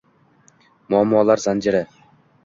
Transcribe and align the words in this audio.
Muammolar 0.93 1.43
zanjiri 1.43 1.83